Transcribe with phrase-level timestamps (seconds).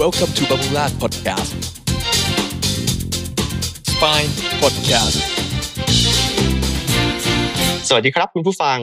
[0.00, 1.52] Welcome to Bambulat Podcast
[3.90, 4.30] Spine
[4.62, 5.16] Podcast
[7.88, 8.78] สวัสดีครับคุณผู้ฟัง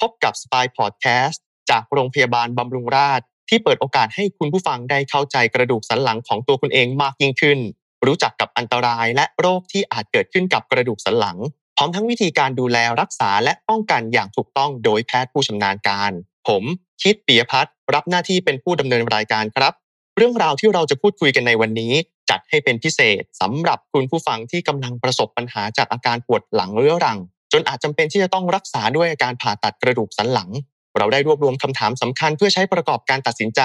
[0.00, 7.58] พบกับสปายพอดแคสต์จากโรงพยาบาลบำรุงราษฎร์ที่เปิดโอกาสให้คุณผู้ฟังได้เข้าใจกระดูกสันหลังของตัวคุณเองมากยิ่งขึ้น
[8.06, 11.38] รู้จักกับอันตรายและโรคที่อาจเกิดขึ้นกับกระดูกสันหลัง
[11.76, 16.12] พร้อมทั้งวิธีการดูแลรักษาและป้องกันอย่างถูกต้องโดยแพทย์ผู้ชำนาญการ
[16.48, 16.64] ผม
[17.02, 19.72] คิดปียพัฒน์รับหน้าที่เป็นผู้ดำเนินรายการครับ
[20.16, 21.92] เรื่องราวที่เราจะพูดคุยกันในวันนี้
[22.30, 27.18] จัดให้เป็นพิเศษสำหรับคุณผู้ฟังที่กำลังประสบปัญหาจากอาการปวดหลังเรื้อรัง
[27.52, 30.50] จนอาจจำเป็นที่จะต้องรักษาด้วยอาการผ่าตัดกระดูกสันหลัง
[30.98, 33.60] เราได้รวบรวมคำถามสำคัญเพื่อใช้ประกอบการตัดสินใจ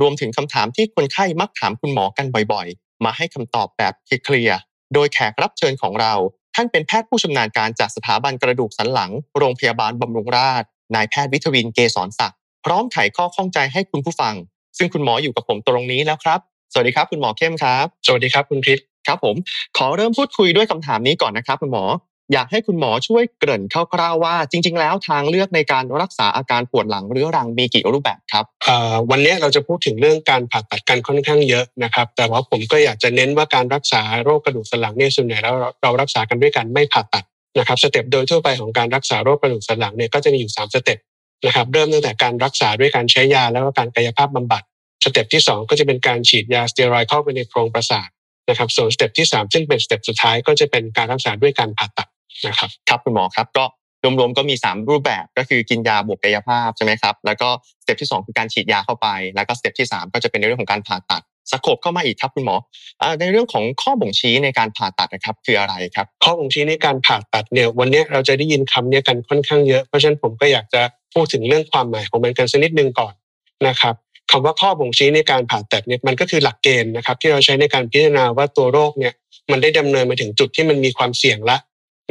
[0.00, 4.58] รวมถึงคำถามที่คนไข้มักถามคุณหมอกันบ่อยๆ มาให้คำตอบแบบเคลียร์
[4.94, 6.14] โดยแขกรับเชิญของเรา
[6.54, 14.34] ท่านเป็นแพทย์ผู้ชำนาญการจากสถาบันกระดูกสันหลัง โรงพยาบาลบำรุงราษฎร์นายแพทย์วิทวินเกษรศักดิ พร้อมไขข้อข้องใจให้คุณผู้ฟัง
[14.78, 16.40] ซึ่งคุณหมออยู่กับผมตรงนี้แล้วครับ
[16.72, 19.36] สวัสดีครับคุณหมอเข้มครับ สวัสดีครับคุณคริสครับผม
[19.76, 21.84] ขอเริ่มพูดคุยด้วยคำถามนี้ก่อนนะครับ คุณหมอ
[22.32, 28.44] อยากให้คุณหมอช่วยเกริ่นคร่าวๆว่า จริง ๆ แล้วทางเลือกในการรักษาอาการปวดหลังเรื้อรังมีกี่รูปแบบครับ
[29.10, 37.24] วันนี้เราจะพูดถึงเรื่องการผ่าตัดกันค่อนข้างเยอะนะครับ แต่ว่าผมก็อยากจะเน้นว่าการรักษาโรคกระดูกสันหลังเนี่ยส่วนใหญ่แล้วเราเรารักษากันด้วยการไม่ผ่าตัด
[37.58, 40.98] นะครับ step โดยทั่วไปของการรักษาโรคกระดูกสันหลังเนี่ยก็จะมีอยู่ 3 step
[41.46, 44.62] นะครับเริ่มตั้งแต่การรักษาด้วยการใช้ยาแล้วก็การกายภาพบำบัด
[45.04, 48.08] step ที่ 2 ก็จะเป็นการฉีดยาสเตียรอยด์เข้าไปในโพรงประสาท
[48.48, 52.08] นะครับส่วน step ที่ 3 ซึ่งเป็น step สุดท้ายก็จะเป็นการรักษาด้วยการผ่าตัด
[52.46, 53.64] นะครับครับคุณหมอครับก็
[54.18, 57.48] รวมๆก็มี 3 รูปแบบก็คือกินยาบวกกายภาพใช่ไหมครับแล้วก็
[57.82, 61.22] step ที่ 2 คือการฉีดยาเข้าไป แล้วก็ step ที่ 3 ก็จะเป็นในเรื่องของการผ่าตัด
[61.54, 62.56] scope เข้ามาอีกครับคุณหมอ
[63.20, 70.82] ในเรื่องของข้อบ่งชี้ในการผ่าตัดนะครับคืออะไรครับ ข้อบ่งชี้ในการผ่าตัดเนี่ยวันนี้เราจะได้ยินคำเนี้ยกันค่อนข้างเยอะเพราะฉะนั้นผมก็อยากจะ
[71.14, 73.14] พูดถึงเรื่องความหมายของมันกันสักนิดนึงก่อน
[73.68, 73.94] นะครับ
[74.30, 79.12] คำว่าข้อบ่งชี้ในการผ่าตัดเนี่ยมันก็คือหลักเกณฑ์นะครับที่เราใช้ในการพิจารณาว่าตัวโรคเนี่ย
[79.50, 81.56] มันได้ดำเนินมาถึงจุดที่มันมีความเสี่ยงละ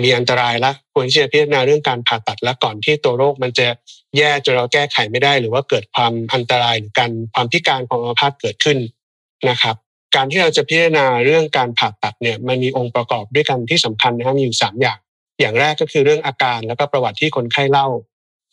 [0.03, 3.67] มีอันตรายละควรที่จะพิจารณาเรื่องการผ่าตัดและก่อนที่ตัวโรคมันจะ
[4.17, 8.77] แย่จนเราแก้ไขไม่ได้ หรือว่าเกิดความอันตรายหรือการความพิการของอัมพาตเกิดขึ้น
[9.49, 9.75] นะครับ
[10.15, 14.99] การที่เราจะพิจารณาเรื่องการผ่าตัดเนี่ยมันมีองค์ประกอบด้วยกันที่สำคัญนะครับมีอยู่สามอย่าง
[15.39, 17.87] อย่างแรกก็คือเรื่องอาการแล้วก็ประวัติที่คนไข้เล่า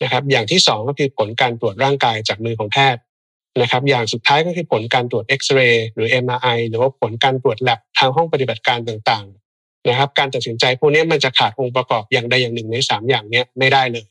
[0.02, 3.02] นะครับ อย่างที่สองก็คือผลการตรวจร่างกายจากมือของแพทย์
[3.60, 14.06] นะครับ อย่างสุดท้ายก็คือผลการตรวจเอ็กซเรย์หรือ MRI หรือว่าผลการตรวจแลบทางห้องปฏิบัติการต่างๆนะครับ การตัดสินใจพวกนี้มันจะขาดองค์ประกอบอย่างใดอย่างหนึ่งในสามอย่างนี้ไม่ได้เลย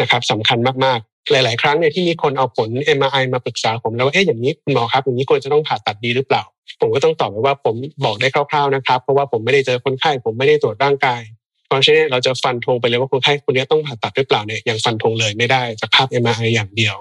[0.00, 1.00] นะครับสำคัญมาก
[1.30, 2.68] หลาย ๆ ครั้งเนี่ยที่มีคนเอาผล
[2.98, 6.42] MRI มาปรึกษาผมแล้วว่าเอ๊ะอย่างนี้คุณหมอครับอย่างนี้ควรจะต้องผ่าตัดดีหรือเปล่า
[6.80, 7.74] ผมก็ต้องตอบไปว่าผม
[8.04, 11.20] บอกได้คร่าว ๆ นะครับ เพราะว่าผมไม่ได้เจอคนไข้ ผมไม่ได้ตรวจร่างกาย
[11.66, 16.94] เพราะฉะนั้นเราจะฟันธงไปเลยว่าคนไข้คนนี้ต้องผ่าตัดหรือเปล่าเนี่ยยังฟันธงเลยไม่ได้จากภาพ MRI อย่างเดียว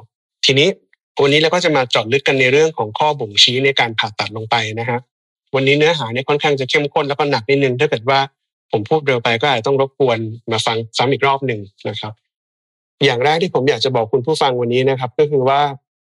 [0.45, 0.67] ทีนี้
[1.21, 4.99] วันนี้เราก็จะมาเจาะลึกกันในเรื่องของข้อบ่งชี้ในการผ่าตัดลงไปนะฮะ
[5.55, 8.19] วันนี้เนื้อหาเนี่ยค่อนข้างจะเข้มข้นแล้วก็หนักนิดนึงถ้าเกิดว่า
[8.71, 10.19] ผมพูดเร็วไปก็อาจจะต้องรบกวน
[10.51, 11.59] มาฟังซ้ำอีกรอบหนึ่ง
[11.89, 12.13] นะครับ
[13.05, 15.61] อย่างแรกที่ผมอยากจะบอกคุณผู้ฟังวันนี้นะครับ ก็คือว่า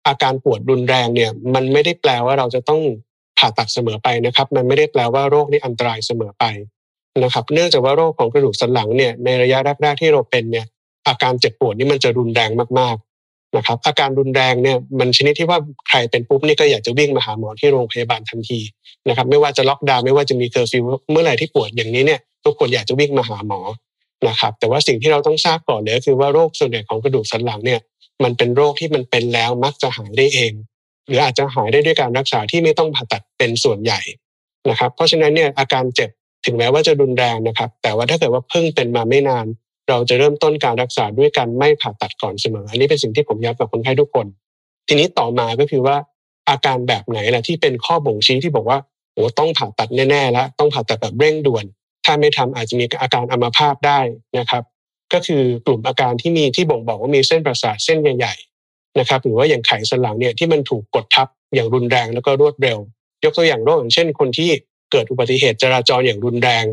[0.06, 2.80] อาการปวดรุนแรงเนี่ย มันไม่ได้แปลว่าเราจะต้อง
[3.38, 6.44] ผ่าตัดเสมอไปนะครับ มันไม่ได้แปลว่าโรคนี้อันตรายเสมอไป
[7.24, 10.66] นะครับ เนื่องจากว่าโรคของกระดูกสันหลังเนี่ยในระยะแรกๆที่เราเป็นเนี่ย
[11.08, 15.58] อาการเจ็บปวดนี่มันจะรุนแรงมากๆนะครับ อาการรุนแรงเนี่ยมันชนิดที่ว่า
[15.88, 18.60] ใครเป็นปุ๊บนี่ก็อยากจะวิ่งมาหาหมอที่โรงพยาบาลทันที
[19.08, 23.60] นะครับ ไม่ว่าจะล็อกดาวน์ไม่ว่าจะมีเคอร์ฟิวเมื่อไหร่ที่ปวดอย่างนี้เนี่ยทุกคนอยากจะวิ่งมาหาหมอ
[24.28, 27.80] นะครับแต่ว่าสิ่งที่เราต้องทราบก่อนเลยคือว่าโรคส่วนใหญ่ของกระดูกสันหลังเนี่ย
[28.24, 30.52] มันเป็นโรคที่มันเป็นแล้วมักจะหายได้เอง
[31.06, 34.00] หรืออาจจะหายได้ด้วยการรักษาที่ไม่ต้องผ่าตัดเป็นส่วนใหญ่
[34.70, 36.10] นะครับเพราะฉะนั้นเนี่ยอาการเจ็บ
[36.46, 39.46] ถึงแม้ว่าจะรุนแรงนะครับ แต่ว่าถ้าเกิดว่าเพิ่งเป็นมาไม่นาน
[39.88, 44.26] เราจะเริ่มต้นการรักษาด้วยการไม่ผ่าตัดก่อนเสมอ อันนี้เป็นสิ่งที่ผมย้ำกับคนไข้ทุกคน
[44.88, 45.96] ทีนี้ต่อมาก็คือว่า
[46.48, 48.78] อาการแบบไหนล่ะที่เป็นข้อบ่งชี้ที่บอกว่า
[49.14, 51.64] โอ้ต้องผ่าตัดแน่ๆแล้วต้องผ่าตัดแบบเร่งด่วน
[52.04, 54.00] ถ้าไม่ทำอาจจะมีอาการอัมพาตได้
[54.38, 54.64] นะครับ
[55.12, 62.78] ก็คือกลุ่มอาการที่มีที่บ่งบอกว่ามีเส้นประสาทเส้นใหญ่ๆนะครับหรือว่าอย่างไขสันหลังเนี่ยที่มันถูกกดทับอย่างรุนแรงแล้วก็รวดเร็ว
[63.24, 64.50] ยกตัวอย่างโรคอย่างเช่น คนที่
[64.92, 66.64] เกิดอุบัติเหตุจราจรอย่างรุนแรง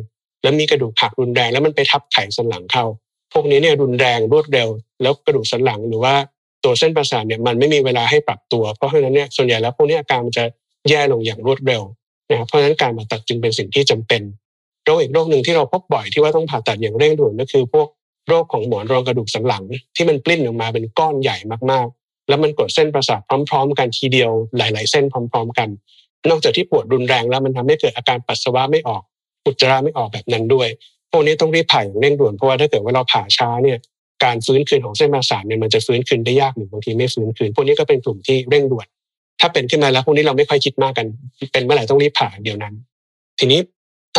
[0.43, 2.85] แล้วมีกระดูกหักรุนแรง แล้วมันไปทับไขสันหลังเข้า
[3.33, 4.69] พวกนี้เนี่ยรุนแรงรวดเร็ว
[5.01, 6.15] แล้วกระดูกสันหลังหรือว่า
[6.63, 10.43] ตัวเส้นประสาทเนี่ยมันไม่มีเวลาให้ปรับตัว เพราะฉะนั้นเนี่ยส่วนใหญ่แล้วพวกนี้อาการมันจะ
[10.89, 11.81] แย่ลงอย่างรวดเร็ว
[12.29, 14.21] นะครับเพราะฉะนั้นการผ่าตัดจึงเป็นสิ่งที่จำเป็น
[14.87, 17.87] โรคอีกโรคหนึ่งที่เราพบบ่อยที่ว่าต้องผ่าตัดอย่างเร่งด่วนก็คือ พวก
[18.27, 19.63] โรคของหมอนรองกระดูกสันหลัง
[19.95, 21.37] ที่มันปลิ้นออกมาเป็นก้อนใหญ่
[21.71, 25.69] มากๆ แล้วมันกดเส้นประสาทพร้อม ๆ กันทีเดียวหลาย ๆ เส้นพร้อม ๆ กัน
[26.29, 29.01] นอกจากที่ปวดรุนแรงแล้วมันทำให้เกิดอาการปัสสาวะไม่ออก
[29.45, 30.67] อุจจาระไม่ออกแบบนั้นด้วย
[31.11, 33.77] พวกนี้ต้องรีบผ่าอย่างเร่งด่วนเพราะว่าถ้าเกิดว่าเราผ่าช้าเนี่ย
[34.23, 38.87] การฟื้นคืนของเส้นประสาทเนี่ยมันจะฟื้นคืนได้ยากหรือบางทีไม่ฟื้นคืน พวกนี้ก็เป็นกลุ่มที่เร่งด่วน
[39.41, 41.07] ถ้าเป็นขึ้นมาแล้วพวกนี้เราไม่ค่อยคิดมากกัน
[41.51, 42.73] เป็นเมื่อไหร่ต้องรีบผ่าเดียวนั้น
[43.39, 43.59] ทีนี้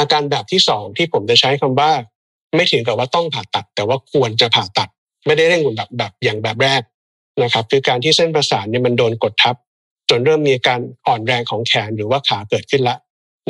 [0.01, 1.91] อาการแบบที่สองที่ผมจะใช้คำว่า
[2.57, 4.89] ไม่ถึงกับว่าต้องผ่าตัด แต่ว่าควรจะผ่าตัด
[5.27, 6.83] ไม่ได้เร่งด่วนแบบแบบอย่างแบบแรก
[7.43, 9.57] นะครับ คือการที่เส้นประสาทเนี่ยมันโดนกดทับ
[10.11, 12.97] จนเริ่มมีการอ่อนแรงของแขนหรือว่าขาเกิดขึ้นละ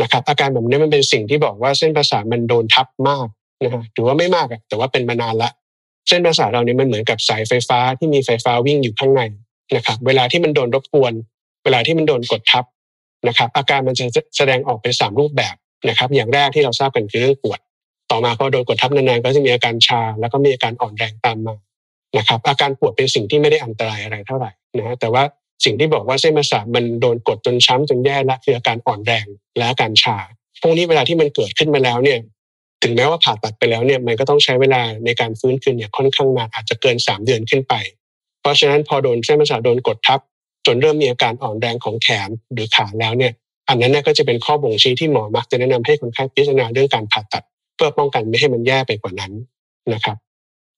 [0.03, 3.27] นะครับ อาการแบบนี้มันเป็นสิ่งที่บอกว่าเส้นประสาทมันโดนทับมาก
[3.63, 5.51] นะฮะหรือว่าไม่มากแต่ว่าเป็นมานานละ
[6.09, 9.23] เส้นประสาทเราเนี่ยมันเหมือนกับสายไฟฟ้าที่มีไฟฟ้าวิ่งอยู่ข้างใน
[9.77, 11.13] นะครับ เวลาที่มันโดนรบกวน
[11.65, 12.65] เวลาที่มันโดนกดทับ
[13.29, 14.05] นะครับ อาการมันจะ
[14.37, 15.55] แสดงออกเป็นสามรูปแบบ
[15.89, 17.61] นะครับอย่างแรกที่เราทราบกันคือเรื่องปวด
[18.11, 21.55] ต่อมาพอโดนกดทับนานๆก็จะมีอาการชา แล้วก็มีอาการอ่อนแรงตามมา
[22.19, 25.23] นะครับอาการปวดเป็นสิ่งที่ไม่ได้อันตรายอะไรเท่าไหร่นะฮะแต่ว่า
[25.65, 29.27] สิ่งที่บอกว่าเส้นประสาทมันโดนกดจนช้ำจนแย่ละคืออาการอ่อนแรง
[29.57, 30.17] และอาการชา
[30.63, 32.19] พวกนี้เวลาที่มันเกิดขึ้นมาแล้วเนี่ย
[32.83, 37.75] ถึงแม้ว่าผ่าตัดไปแล้วเนี่ยมันก็ต้องใช้เวลาในการฟื้นคืนเนี่ยค่อนข้างนานอาจจะเกิน 3 เดือนขึ้นไป
[38.41, 40.21] เพราะฉะนั้นพอโดนเส้นประสาทโดนกดทับ
[40.67, 43.33] จนเริ่มมีอาการอ่อนแรงของแขนหรือขาแล้วเนี่ย
[43.69, 47.45] อันนั้นก็จะเป็นข้อบ่งชี้ที่หมอมักจะแนะนำให้คนไข้พิจารณาเรื่องการผ่าตัด
[47.77, 49.33] เพื่อป้องกันไม่ให้มันแย่ไปกว่านั้น
[49.95, 50.17] นะครับ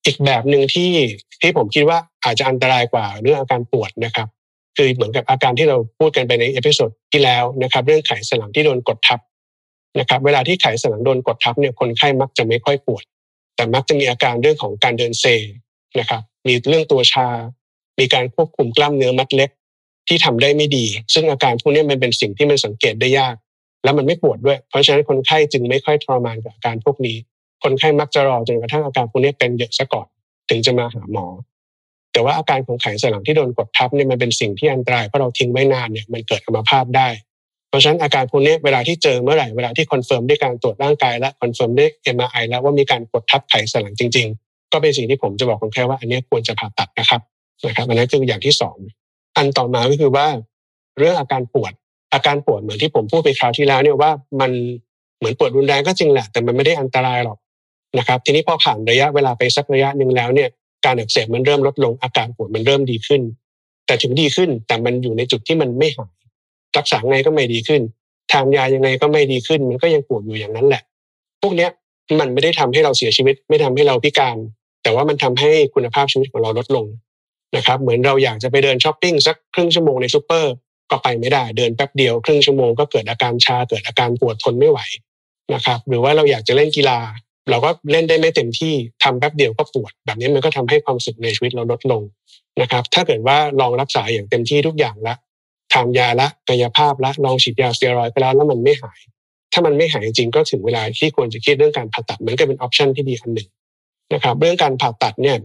[0.06, 0.90] อีกแบบหนึ่งที่
[1.40, 4.28] ที่ผมคิดว่าอาจจะอันตรายกว่าเรื่องอาการปวดนะครับ
[4.76, 9.20] คือเหมือนกับอาการที่เราพูดกันไปใน episode ที่แล้วนะครับ เรื่องไขสันหลังที่โดนกดทับ
[9.98, 13.04] นะครับ เวลาที่ไขสันหลังโดนกดทับเนี่ยคนไข้มักจะไม่ค่อยปวด
[13.56, 15.24] แต่มักจะมีอาการเรื่องของการเดินเซ
[15.98, 17.28] นะครับ มีเรื่องตัวชา
[17.98, 19.50] มีการควบคุมกล้ามเนื้อมัดเล็ก
[20.10, 23.34] ที่ทำได้ไม่ดี ซึ่งอาการพวกนี้มันเป็นสิ่งที่มันสังเกตได้ยาก
[23.84, 27.16] แล้วมันไม่ปวดด้วย เพราะฉะนั้นคนไข้จึงไม่ค่อยทรมานกับอาการพวกนี้
[27.62, 30.06] คนไข้มักจะรอจนกระทั่งอาการพวกนี้เป็นเยอะซะก่อน
[30.50, 31.26] ถึงจะมาหาหมอ
[32.12, 37.08] แต่ว่าอาการของไขสันหลังที่โดนกดทับเนี่ยมันเป็นสิ่งที่อันตรายเพราะเราทิ้งไว้นานเนี่ยมันเกิดอัมพาตได้
[37.68, 47.20] เพราะฉะนั้นอาการพวกนี้เวลาที่เจอเมื่อไหร่เวลาที่ confirm ด้วยการตรวจร่างกายและคอนเฟิร์มด้วย MRI แล้วว่ามีการกดทับไขสันหลังจริง ๆ ก็เป็นสิ่งที่ผมจะบอกคนไข้ว่าอันนี้ควรจะผ่าตัดนะครับ
[47.66, 48.76] นะครับอันนั้นคืออย่างที่สอง
[49.36, 50.26] อันต่อมาก็คือว่า
[50.98, 51.72] เรื่องอาการปวด
[52.14, 54.10] อาการปวดเหมือนที่ผมพูดไปคราวที่แล้วเนี่ยว่า
[54.40, 54.50] มัน
[55.18, 57.38] เหมือนปวดรุนแรงก็จริงแหละแต่มันไม่ได้อันตรายหรอก
[57.98, 60.48] นะครับ ทีนี้พอผ่านระยะเวลาไปสักระยะหนึ่งแล้วเนี่ย
[60.84, 63.22] การอักเสบมันเริ่มลดลงอาการปวดมันเริ่มดีขึ้น
[63.86, 66.12] แต่ถึงดีขึ้นแต่มันอยู่ในจุดที่มันไม่หาย
[66.76, 67.82] รักษาไงก็ไม่ดีขึ้น
[68.32, 70.82] ทานยายังไงก็ไม่ดีขึ้น มันก็ยังปวดอยู่อย่างนั้นแหละ
[71.42, 71.70] พวกเนี้ย
[72.20, 74.36] มันไม่ได้ทำให้เราเสียชีวิต ไม่ทำให้เราพิการ
[74.82, 76.86] แต่ว่ามันทำให้คุณภาพชีวิตของเราลดลง
[77.56, 80.52] นะครับเหมือนเราอยากจะไปเดินช้อปปิ้งสักครึ่งชั่วโมงในซูเปอร์
[80.90, 84.80] ก็ไปไม่ได้เดินแป๊บเดียวครึ่งชั่วโมงก็เกิดอาการชาเกิดอาการปวดทนไม่ไหว
[85.54, 86.98] นะครับหรือว่าเราอยากจะเล่นกีฬา
[87.50, 92.02] เราก็เล่นได้ไม่เต็มที่ทำแป๊บเดียวก็ปวด แบบนี้มันก็ทำให้ความสุขในชีวิตเราลดลง
[92.60, 95.14] นะครับ ถ้าเกิดว่าลองรักษาอย่างเต็มที่ทุกอย่างละ
[95.72, 99.00] ทานยาละกายภาพละลองฉีดยาสเตียรอยด์ไปแล้วแล้วมันไม่หาย
[99.52, 103.48] ถ้ามันไม่หายจริงก็ถึงเวลาที่ควรจะคิดเรื่องการผ่าตัดมันก็เป็นออปชันที่ดีอันหนึ่ง
[104.14, 105.36] นะครับ เรื่องการผ่าตัดเนี่ย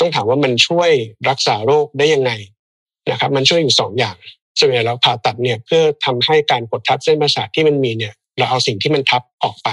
[0.00, 0.90] ต้องถามว่ามันช่วย
[1.28, 2.30] รักษาโรคได้ยังไง
[3.10, 4.16] นะครับมันช่วยอยู่สองอย่าง
[4.58, 9.68] ส่วนใหญ่เราผ่าตัดเนี่ยเพื่อทำให้การกดทับเส้นประสาทที่มันมีเนี่ยเราเอาสิ่งที่มันทับออกไป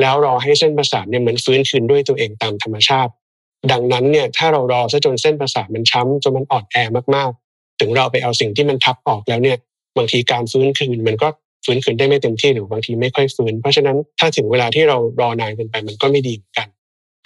[0.00, 3.12] แล้วรอให้เส้นประสาทเนี่ยมันฟื้นคืนด้วยตัวเองตามธรรมชาติ
[3.72, 6.76] ดังนั้นเนี่ยถ้าเรารอซะจนเส้นประสาทมันช้ำจนมันอ่อนแอ
[7.14, 9.58] มากๆ ถึงเราไปเอาสิ่งที่มันทับออกแล้วเนี่ย
[9.96, 11.28] บางทีการฟื้นคืนมันก็
[11.64, 16.68] ฟื้นคืนได้ไม่เต็มที่หรือบางทีไม่ค่อยฟื้น เพราะฉะนั้นถ้าถึงเวลาที่เรารอนานเกินไปมันก็ไม่ดีเหมือนกัน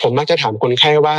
[0.03, 1.17] ผมมักจะถามคนไข้ว่า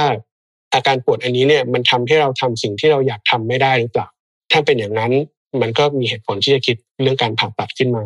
[0.74, 4.07] อาการปวดอันนี้เนี่ยมันทำให้เราทำสิ่งที่เราอยากทำไม่ได้หรือเปล่า
[4.51, 5.12] ถ้าเป็นอย่างนั้น
[5.62, 8.04] มันก็มีเหตุผลที่จะคิดเรื่องการผ่าตัดขึ้นมา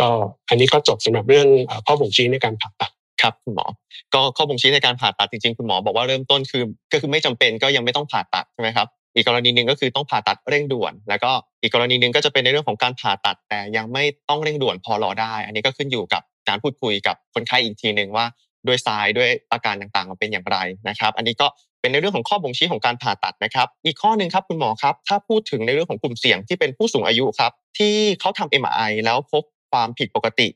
[0.00, 0.08] ก็
[0.48, 1.48] อันนี้ก็จบสำหรับเรื่อง
[1.86, 2.90] ข้อบ่งชี้ในการผ่าตัด
[3.22, 3.66] ครับคุณหมอ
[4.14, 6.62] ก็ข้อบ่งชี้ในการผ่าตัดจริงๆ คุณหมอบอกว่าเริ่มต้นคือ
[6.92, 11.30] ก็คือไม่จำเป็นก็ยังไม่ต้องผ่าตัดใช่ไหมครับ อีกกรณีหนึ่งก็คือต้องผ่าตัดเร่งด่วน แล้วก็
[11.62, 18.26] อีกกรณีหนึ่งก็จะเป็นในเรื่องของการผ่าตัด แต่ยังไม่ต้องเร่งด่วนพอรอได้ อันนี้ก็ขึ้นอยู่กับการพูดคุยกับคนไข้อีกทีหนึ่งว่า
[18.66, 21.46] ด้วยทรายด้วยอาการต่างๆมันเป็นอย่างไรนะครับ อันนี้ก็
[21.80, 30.48] เป็นในเรื่องของข้อบ่งชี้ของการผ่าตัดนะครับ อีกข้อหนึ่งครับคุณหมอครับ ถ้าพูดถึงในเรื่องของกลุ่มเสี่ยงที่เป็นผู้สูงอายุครับ ที่เขาทำ MRI แล้วพบความผิดปกติ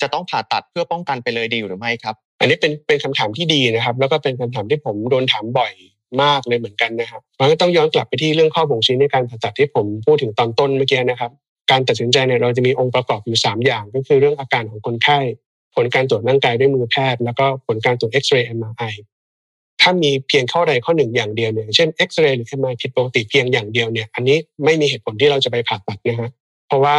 [0.00, 5.72] จะต้องผ่าตัดเพื่อป้องกันไปเลยดีหรือไม่ครับ อันนี้เป็นเป็นคำถามที่ดีนะครับ แล้วก็เป็นคำถามที่ผมโดนถามบ่อย
[6.22, 11.30] มากเลยเหมือนกันนะครับเพราะงั้นต้องย้อนกลับไปที่เรื่องข้อบ่งชี้ในการผ่าตัดที่ผมพูดถึงตอนต้นเมื่อกี้นะครับ
[11.70, 15.18] การตัดสินใจเนี่ยเราจะมีองค์ประกอบอยู่ 3 อย่าง ก็คือเรื่องอาการของคนไข้
[15.74, 18.94] ผลการตรวจร่างกายด้วยมือแพทย์ แล้วก็ผลการตรวจเอ็กซเรย์ MRI
[19.82, 26.30] ถ้ามีเพียงข้อใดข้อหนึ่งอย่างเดียวเนี่ยเช่นเอ็กซเรย์หรือ MRI ผิดปกติเพียงอย่างเดียวเนี่ยอันนี้ไม่มีเหตุผลที่เราจะไปผ่าตัดนะฮะ
[26.68, 26.96] เพราะว่า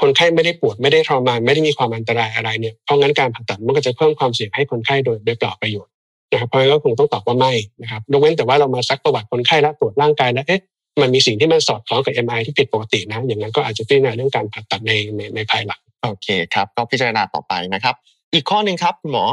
[0.00, 5.92] คนไข้ไม่ได้ปวดไม่ได้ทรมานไม่ได้มีความอันตรายอะไรเนี่ยเพราะงั้นการผ่าตัดมันก็จะเพิ่มความเสี่ยงให้คนไข้โดยโดยเปล่าประโยชน์
[6.30, 7.52] นะครับเพราะงั้นก็คงต้องตอบว่าไม่
[7.82, 10.60] นะครับยกเว้นแต่ว่าเรามาซักประวัติคนไข้และตรวจร่างกายแล้วเอ๊ะ
[11.02, 17.94] มันมีสิ่งที่มันสอดคล้องกับ MI ที่ผิดปกตินะ อย่างนั้นก็อาจจะพิจารณาเรื่องการผ่าตัดในในในภายหลังโอเคครับก็พิจารณาต่อไปนะครับ
[18.32, 19.24] อีกข้อหนึ่งครับคุณหมอ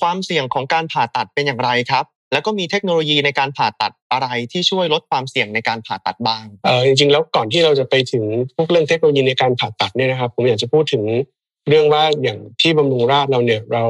[0.00, 8.24] ความเสี่ยงของการผ่าตัดเป็นอย่างไรครับ แล้วก็มีเทคโนโลยีในการผ่าตัดอะไรที่ช่วยลดความเสี่ยงในการผ่าตัดบ้างเออจริงๆ แล้วก่อนที่เราจะไปถึง
[8.56, 11.02] พวกเรื่องเทคโนโลยีในการผ่าตัดเนี่ยนะครับ ผมอยากจะพูดถึง
[11.68, 13.84] เรื่องว่าอย่างที่บำรุงราษฎร์เราเนี่ยเรา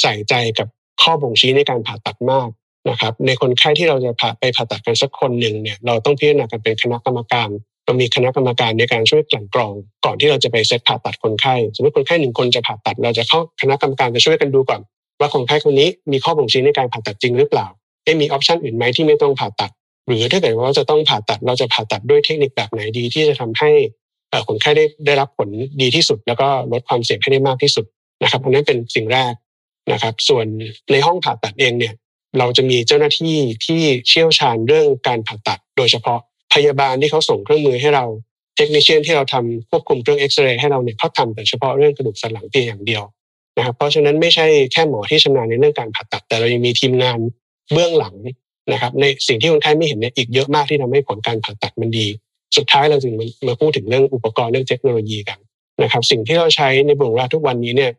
[0.00, 0.68] ใส่ใจกับ
[1.02, 2.48] ข้อบ่งชี้ในการผ่าตัดมาก
[2.90, 7.48] นะครับ ในคนไข้ที่เราจะผ่าไปผ่าตัดกันสักคนหนึ่งเนี่ยเราต้องพิจารณากันเป็นคณะกรรมการ
[7.84, 9.74] เรามีคณะกรรมการในการช่วยกลั่นกรอง
[10.04, 14.80] ก่อนที่เราจะไปเซตผ่าตัดคนไข้ สมมติคนไข้หนึ่งคนจะผ่าตัด เราจะเข้าคณะกรรมการจะช่วยกันดูก่อน
[15.20, 17.66] ว่าคนไข้คนนี้มีข้อบ่งชี้ในการผ่าตัดจริงหรือเปล่า
[18.04, 19.70] เอ๊มีออปชันอื่นไหมที่ไม่ต้องผ่าตัด
[20.06, 23.70] หรือถ้าเกิดว่าจะต้องผ่าตัดเราจะผ่าตัดด้วยเทคนิคแบบไหนดีที่จะทำให้
[24.48, 25.48] คนไข้ได้ได้รับผล
[25.80, 27.84] ดีที่สุด แล้วก็ลดความเสี่ยงให้ได้มากที่สุด
[28.22, 29.32] นะครับอันนั้นเป็นสิ่งแรก
[29.92, 30.46] นะครับ ส่วน
[30.92, 31.94] ในห้องผ่าตัดเองเนี่ย
[32.38, 33.36] เราจะมีเจ้าหน้าที่
[33.66, 36.20] ที่เชี่ยวชาญเรื่องการผ่าตัด โดยเฉพาะ
[36.54, 38.04] พยาบาลที่เขาส่งเครื่องมือให้เรา
[38.56, 43.02] เทคนิชเชียนที่เราทำควบคุมเครื่องเอ็กซเรย์ให้เราเนี่ยเขาทำแต่เฉพาะเรื่องกระดูกสันหลังเพียงอย่างเดียว
[43.56, 47.18] นะครับเพราะฉะนั้นไม่ใช่แค่หมอที่ชำนาญในเรื่องการผ่าตัด แต่เรายังมีทีมงาน
[47.72, 48.14] เบื้องหลัง
[48.72, 52.06] นะครับในสิ่งที่คนไข้ไม่เห็นเนี่ยอีกเยอะมากที่ทำให้ผลการผ่าตัดมันดี
[52.56, 53.12] สุดท้ายเราจึง
[53.48, 55.38] มาพูดถึงเรื่องอุปกรณ์เรื่องเทคโนโลยีกัน
[55.82, 57.92] นะครับสิ่งที่เราใช้ในบุรุษทุกวันนี้เนี่ย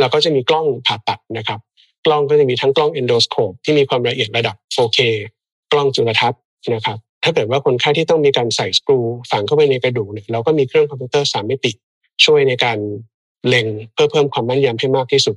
[0.00, 1.60] เราก็จะมีกล้องผ่าตัดนะครับ
[2.06, 4.98] กล้องก็จะมีทั้งกล้องเอนโดสโคปที่มีความละเอียดระดับ 4K
[5.72, 6.40] กล้องจุลทรรศน์
[6.74, 8.98] นะครับถ้าเกิดว่าคนไข้ที่ต้องมีการใส่สกรู
[9.30, 11.72] ฝังเข้าไปในกระดูกเนี่ยเราก็มีเครื่องคอมพิวเตอร์สามมิติ
[12.24, 12.78] ช่วยในการ
[13.46, 15.36] เล็งเพื่อเพิ่มความแม่นยำให้มากที่สุด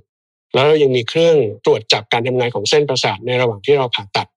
[0.54, 4.28] แล้วเรายังมีเครื่องตรวจจับการทำงานของเส้นประสาทในระหว่างที่เราผ่าตัด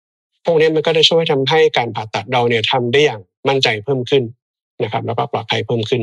[0.44, 4.22] พวกนี้มันก็จะช่วยทำให้การผ่าตัดเราเนี่ยทำได้อย่างมั่นใจเพิ่มขึ้น
[4.82, 6.02] นะครับ แล้วก็ปลอดภัยเพิ่มขึ้น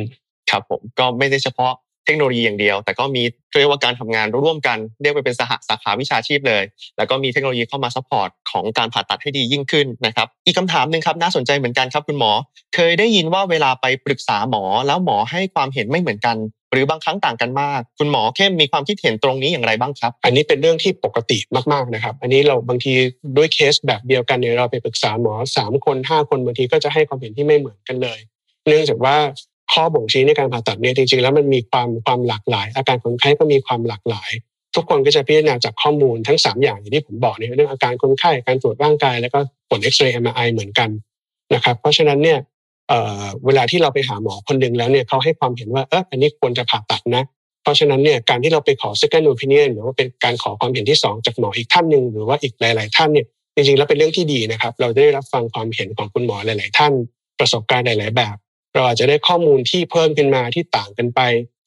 [0.49, 1.73] ครับผมก็ไม่ได้เฉพาะ
[2.05, 3.23] เทคโนโลยีอย่างเดียว แต่ก็มี
[3.59, 6.63] เรียกว่าการทำงานร่วมกันเรียกไปเป็นสหสาขาวิชาชีพเลย
[6.97, 12.31] แล้วก็มีเทคโนโลยีเข้ามา support ของการผ่าตัดให้ดียิ่งขึ้นนะครับ อีกคำถามหนึ่งครับน่าสนใจเหมือนกันครับคุณหมอ
[12.75, 16.35] เคยได้ยินว่าเวลาไปปรึกษาหมอแล้วหมอให้ความเห็นไม่เหมือนกัน
[16.71, 21.37] หรือบางครั้งต่างกันมาก คุณหมอเข้มมีความคิดเห็นตรงนี้อย่างไรบ้างครับ อันนี้เป็นเรื่องที่ปกติ
[21.73, 22.93] มากๆนะครับ อันนี้เราบางที
[23.37, 28.19] ด้วยเคสแบบเดียวกันเนี่ยเราไปปรึกษาหมอสามคนห้าคนบางทีก็จะให้ความเห็นที่ไม่เหมือนกันเลย
[28.67, 29.15] เนื่องจากว่า
[29.73, 34.31] ข้อบ่งชี้ในการผ่าตัดเนี่ยจริงๆ แล้วมันมีความความหลากหลาย อาการคนไข้ก็มีความหลากหลาย
[34.75, 40.89] ทุกคนก็จะพิจารณาจากข้อมูลทั้ง 3 อย่างอย่างที่ผมบอกในเรื่องอาการคนไข้การตรวจร่างกาย แล้วก็ผลเอ็กซเรย์เอ็มไอเหมือนกัน
[41.55, 42.39] นะครับเพราะฉะนั้นเนี่ย
[43.45, 47.23] เวลาที่เราไปหาหมอคนหนึ่งแล้วเนี่ยเขาให้ความเห็นว่าเอออันนี้ควรจะผ่าตัดนะ
[47.63, 56.93] เพราะฉะนั้นเนี่ยการที่เราไปขอ second opinion หรือว่าเป็นการขอความเห็นที่ 2 จากหมออีกท่านหนึ่งหรือว่าอีกหลาย ๆ ท่านเนี่ยจริงๆแล้วเป็นเรื่องที่ดีนะครับ เราได้รับฟังความเห็นของคุณหมอหลาย ๆ ท่าน
[57.39, 58.35] ประสบการณ์หลาย ๆ แบบ
[58.73, 61.19] เราอาจจะได้ข้อมูลที่เพิ่มขึ้นมาที่ต่างกันไป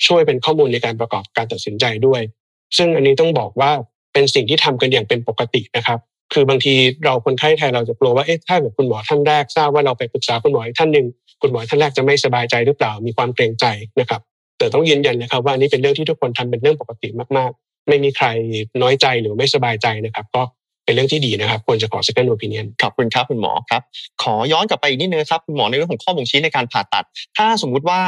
[0.06, 2.20] ช่วยเป็นข้อมูลในการประกอบการตัดสินใจด้วย
[2.76, 3.70] ซึ่งอันนี้ต้องบอกว่า
[4.12, 5.98] เป็นสิ่งที่ทำกันอย่างเป็นปกตินะครับ
[6.34, 6.74] คือบางที
[7.04, 11.06] เราคนไข้ไทยเราจะกลัวว่าเอ๊ะถ้าเกิดคุณหมอท่านแรกทราบว่าเราไปปรึกษาคุณหมออีกท่านหนึ่ง
[11.42, 13.66] คุณหมอท่านแรกจะไม่สบายใจหรือเปล่ามีความเกรงใจ
[14.00, 14.20] นะครับ
[14.58, 18.26] แต่ต้องยืนยันนะครับว่านี้เป็นเรื่องที่ทุกคนทำเป็นเรื่องปกติมากๆ ไม่มีใคร
[18.82, 20.42] น้อยใจหรือไม่สบายใจนะครับ ก็
[20.84, 23.82] เป็นเรื่องที่ดีนะครับควรจะขอ second opinion ขอบคุณครับคุณหมอครับ
[24.22, 27.04] ขอย้อนกลับไปอีกนิดนึงครับคุณหมอในเรื่องของข้อบ่งชี้ในการผ่าตัด
[27.36, 28.00] ถ้าสมมุติว่า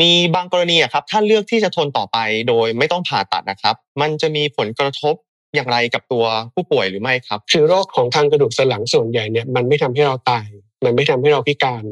[0.00, 2.18] มีบางกรณีครับถ้าเลือกที่จะทนต่อไป
[2.48, 5.14] โดยไม่ต้องผ่าตัดนะครับ มันจะมีผลกระทบ
[5.54, 10.46] อย่างไรกับตัวผู้ป่วยหรือไม่ครับ คือโรคของทางกระดูกสันหลังส่วนใหญ่เนี่ยมันไม่ทำให้เราตาย
[10.84, 11.84] มันไม่ทำให้เราพิการ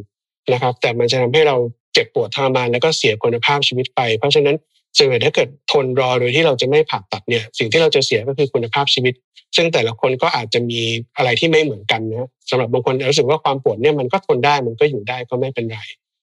[0.52, 1.56] นะครับ แต่มันจะทำให้เรา
[1.94, 4.56] เจ็บปวดทรมานแล้วก็เสียคุณภาพชีวิตไป เพราะฉะนั้น
[4.96, 9.14] ส่วนใหญ่ถ้าเกิดทนรอโดยที่เราจะไม่ผ่าตัดเนี่ยสิ่งที่เราจะเสียก็คือคุณภาพชีวิต
[9.56, 10.80] ซึ่งแต่ละคนก็อาจจะมี
[11.16, 15.78] อะไรที่ไม่เหมือนกันนะสำหรับบางคนรู้สึกว่าความปวดเนี่ยมันก็ทนได้มันก็อยู่ได้ก็ไม่เป็นไร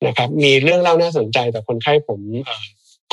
[0.08, 2.20] นะครับ มีเรื่องเล่าน่าสนใจแต่คนไข้ผม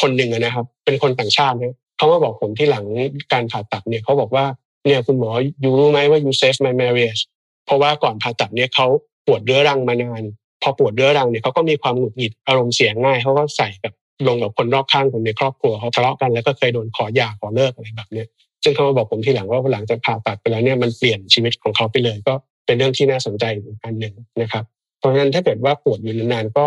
[0.00, 2.85] คนหนึ่งนะครับ เป็นคนต่างชาติเนี่ย เขามาบอกผมที่หลัง
[3.33, 4.45] การผ่าตัดเนี่ยเขาบอกว่า
[4.87, 7.21] เนี่ยคุณหมออยู่รู้ไหมว่า you save my marriage
[7.67, 8.87] เพราะว่าก่อนผ่าตัดเนี่ยเขา
[9.26, 10.23] ปวดเรื้อรังมานาน
[10.62, 13.93] พอปวดเรื้อรังเนี่ยเขาก็มีความหงุดหงิดอารมณ์เสียง่ายเขาก็ใส่กับ
[14.29, 18.29] ลงกับคนรอบข้างคนในครอบครัวเขาทะเลาะกันแล้วก็เคยโดนขอหย่าขอเลิกอะไรแบบเนี้ย
[18.62, 22.35] ซึ่งเขามาบอกผมทีหลังว่าหลังจากผ่าตัดไปแล้วเนี่ยมันเปลี่ยนชีวิตของเขาไปเลย ก็
[22.67, 24.65] เป็นเรื่องที่น่าสนใจอีกอันหนึ่งนะครับ
[24.99, 26.67] เพราะฉะนั้นถ้าเกิดว่าปวดอยู่นานๆก็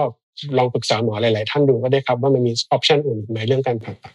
[0.58, 4.14] ลองปรึกษาหมอหลาย ๆ ท่านดูก็ได้ครับว่ามันมีออปชันอื่นไหมเรื่องการผ่าตัด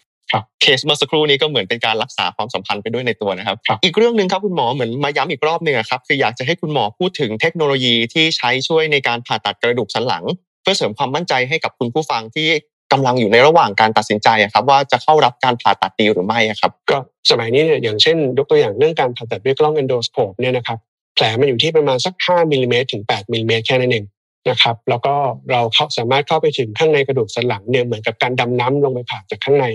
[0.63, 10.25] เคสเมื่อสักครู่นี้ก็เหมือนเป็นการรักษาความสัมพันธ์ไปด้วยในตัวนะครับรบกวนอีกเรื่องหนึ่งครับคุณหมอเหมือนมาย้ำอีกรอบหนึ่งครับคืออยากจะให้คุณหมอพูดถึงเทคโนโลยีที่ใช้ช่วยในการผ่าตัดกระดูกสันหลัง
[10.63, 12.49] เพื่อเสริมความมั่นใจให้กับคุณผู้ฟังที่
[12.93, 16.99] กำลังอยู่ในระหว่างการตัดสินใจครับว่าจะเข้ารับการผ่าตัดดีหรือไม่ครับ ก็
[17.31, 20.79] สมัยนี้เนี่ยอย่างเช่น ยกตัวอย่างเรื่องการผ่าตัดด้วยกล้อง endoscope เนี่ยนะครับ
[21.15, 24.05] แผลมันอยู่ที่ประมาณสัก 5มิลลิเมตรถึง 8มิลลิเมตรแค่นั้นเอง
[24.51, 25.15] นะครับแล้วก็
[25.51, 29.67] เราเข้าสามารถเข้าไปถึงข้างในกระดูกสันหลังเนี่ยเหมือนกับการดำน้ำลงไปผ่าจากข้างใน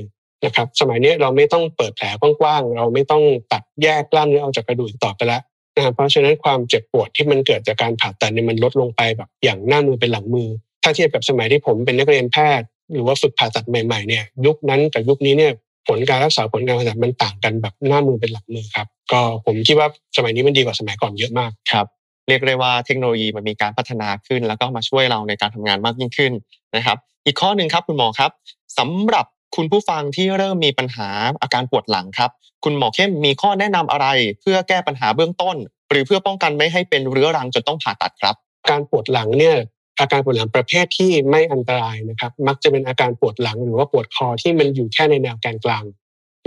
[0.46, 5.41] นะครับสมัยนี้เราไม่ต้องเปิดแผลกว้างๆเราไม่ต้องตัดแยกกล้ามเนื้อออกจากกระดูกต่อไปแล้ว
[5.75, 10.48] นะเพราะฉะนั้นความเจ็บปวดที่มันเกิดจากการผ่าตัดเนี่ยมันลดลงไปแบบอย่างหน้ามือเป็นหลังมือ
[10.84, 15.51] ถ้าเทียบกับสมัยที่ผมเป็นนักเรียนแพทย์ หรือว่าฝึกผ่าตัดใหม่ๆเนี่ยยุคนั้นกับยุคนี้เนี่ย
[15.88, 21.86] ผลการรักษาผลการผ่าตัดมันต่างกันแบบหน้ามือเป็นหลังมือครับก็ผมคิดว่าสมัยนี้มันดีกว่าสมัยก่อนเยอะมากครับ
[22.27, 26.31] เรียกได้ว่าเทคโนโลยีมันมีการพัฒนาขึ้น แล้วก็มาช่วยเราในการทำงานมากยิ่งขึ้น
[26.75, 28.31] นะครับ อีกข้อหนึ่งครับคุณหมอครับ
[28.77, 29.25] สำหรับ
[29.56, 31.10] คุณผู้ฟังที่เริ่มมีปัญหา
[31.41, 32.32] อาการปวดหลังครับ
[32.63, 34.08] คุณหมอเข้มมีข้อแนะนำอะไร
[34.41, 35.56] เพื่อแก้ปัญหาเบื้องต้น
[35.89, 38.36] หรือเพื่อป้องกันไม่ให้เป็นเรื้อรังจนต้องผ่าตัดครับ
[38.70, 39.58] การปวดหลังเนี่ย
[40.00, 45.86] อาการปวดหลังประเภทที่ไม่อันตรายนะครับมักจะเป็นอาการปวดหลังหรือว่าปวดคอที่มันอยู่แค่ในแนวแกนกลาง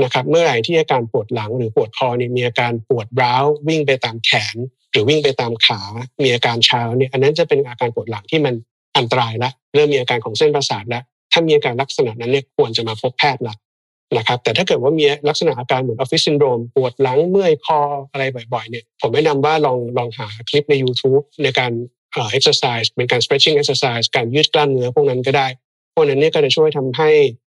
[0.02, 4.56] นะครับเมื่อไหร่ที่อาการปวดหลังหรือปวดคอเนี่ยมีอาการปวดร้าววิ่งไปตามแขน
[4.90, 5.80] หรือวิ่งไปตามขา
[6.22, 8.54] มีอาการชาเนี่ยอันนั้นจะเป็นอาการปวดหลังที่มัน
[8.96, 13.54] อันตรายละเริ่มมีอาการของเส้นประสาทแล้ว ถ้ามีอาการลักษณะนั้นเนี่ยควรจะมาพบแพทย์ละ
[14.16, 17.80] นะครับแต่ถ้าเกิดว่ามีลักษณะอาการเหมือน office syndrome ปวดหลังเมื่อยคอ
[18.12, 21.72] อะไรบ่อยๆเนี่ยผมแนะนำว่าลองลองหาคลิปใน YouTube ในการ
[22.12, 25.46] เอ่อ exercise เป็นการ stretching exercise การยืดกล้ามเนื้อพวกนั้นก็ได้
[25.94, 27.10] พวกนั้นเนี่ยก็จะช่วยทำให้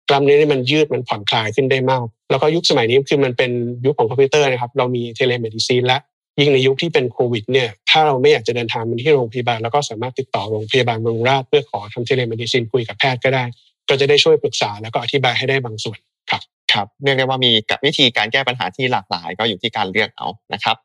[0.08, 3.50] กล้ามเนื้อนี่มันยืดมันผ่อนคลายขึ้นได้มาก แล้วก็ยุคสมัยนี้คือมันเป็น
[3.86, 5.98] ยุคของคอมพิวเตอร์นะครับ เรามี telemedicine และ
[6.40, 13.44] ยิ่งในยุคที่เป็นโควิดเนี่ยถ้าเราไม่อยากจะเดินทางมาที่โรงพยาบาลแล้วก็สามารถติดต่อโรงพยาบาลบำรุงราษฎร์เพื่อขอทำ telemedicine คุยกับแพทย์ก็ได้
[13.88, 15.98] ก็จะได้ช่วยปรึกษาแล้วก็อธิบายให้ได้บางส่วน
[16.30, 20.76] ครับครับเรียกได้ว่ามีกับวิธีการแก้ปัญหาที่หลากหลาย ก็อยู่ที่การเลือกเอานะครับ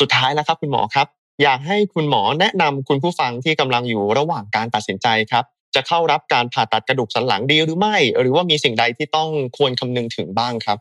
[0.00, 1.06] สุดท้ายแล้วครับคุณหมอครับ
[1.42, 10.78] อยากให้คุณหมอแนะนำคุณผู้ฟังที่กำลังอยู่ระหว่างการตัดสินใจครับ จะเข้ารับการผ่าตัดกระดูกสันหลังดีหรือไม่ หรือว่ามีสิ่งใดที่ต้องควรคำนึงถึงบ้างครับ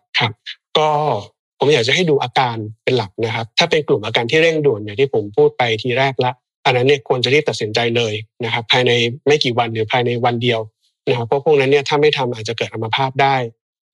[0.77, 0.89] ก็
[1.59, 6.31] ผมอยากจะให้ดูอาการเป็นหลักนะครับ ถ้าเป็นกลุ่มอาการที่เร่งด่วนอย่างที่ผมพูดไปทีแรกละ
[6.65, 8.13] อันนั้นเนี่ยควรจะรีบตัดสินใจเลย
[8.43, 8.91] นะครับ ภายใน
[9.27, 10.59] ไม่กี่วันหรือภายในวันเดียว
[11.07, 13.35] นะครับเพราะพวกนั้นเนี่ยถ้าไม่ทำอาจจะเกิดอัมพาตได้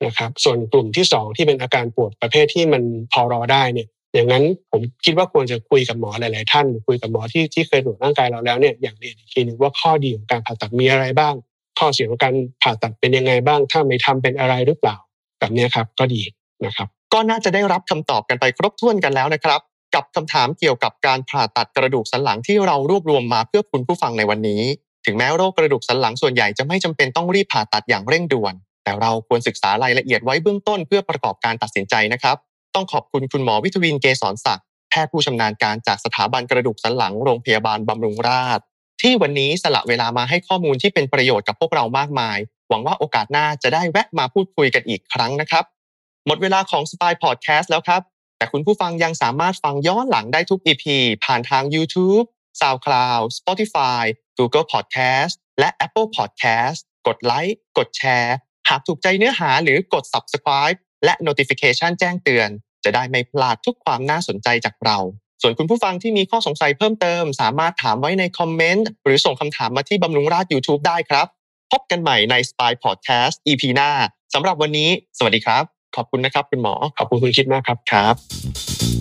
[0.06, 11.34] นะครับ ส่วนกลุ่มที่สองที่เป็นอาการปวดประเภทที่มันพอรอได้เนี่ย อย่างนั้นผมคิดว่าควรจะคุยกับหมอหลาย ๆ ท่าน คุยกับหมอที่ที่เคยตรวจร่างกายเราแล้วเนี่ยอย่างละเอียดอีกทีหนึ่งว่าข้อดีของการผ่าตัดมีอะไรบ้าง
[11.80, 14.96] ข้อเสียของการผ่าตัดเป็นยังไงบ้าง ถ้าไม่ทำเป็นอะไรหรือเปล่า
[15.40, 16.22] แบบนี้ครับก็ดี
[16.66, 19.60] นะครับ ก็น่าจะได้รับคำตอบกันไปครบถ้วนกันแล้วนะครับ
[19.96, 24.62] กับคำถามเกี่ยวกับการผ่าตัดกระดูกสันหลังที่เรารวบรวมมาเพื่อคุณผู้ฟังในวันนี้
[25.06, 32.38] ถึงแม้โรคกระดูกสันหลังส่วนใหญ่จะไม่จำเป็นต้องรีบผ่าตัดอย่างเร่งด่วน แต่เราควรศึกษารายละเอียดไว้เบื้องต้นเพื่อประกอบการตัดสินใจนะครับ
[32.76, 38.66] ต้องขอบคุณคุณหมอวิทวินเกษรศักดิ์แพทย์ผู้ชำนาญการจากสถาบันกระดูกสันหลังโรงพยาบาลบำรุงราษฎร์
[39.02, 42.38] ที่วันนี้สละเวลามาให้ข้อมูลที่เป็นประโยชน์กับพวกเรามากมาย
[42.70, 45.64] หวังว่าโอกาสหน้าจะได้แวะมาพูดคุยกันอีกครั้งนะครับ
[46.28, 48.02] หมดเวลาของ Spy Podcast แล้วครับ
[48.38, 50.86] แต่คุณผู้ฟังยังสามารถฟังย้อนหลังได้ทุก EP
[51.26, 52.26] ผ่านทาง YouTube,
[52.62, 54.04] SoundCloud, Spotify,
[54.38, 58.36] Google Podcast และ Apple Podcast กดไลค์กดแชร์
[58.70, 62.50] หากถูกใจเนื้อหาหรือกด Subscribe และ Notification แจ้งเตือน
[62.84, 64.98] จะได้ไม่พลาดทุกความน่าสนใจจากเรา
[65.42, 71.28] ส่วนคุณผู้ฟังที่มีข้อสงสัยเพิ่มเติม สามารถถามไว้ในคอมเมนต์หรือส่งคำถามมาที่บำรุงราช YouTube ได้ครับ
[71.72, 73.90] พบกันใหม่ใน Spy Podcast EP หน้า
[74.34, 78.95] สำหรับวันนี้ สวัสดีครับ ขอบคุณนะครับ คุณหมอ ขอบคุณคุณคิดมากครับครับ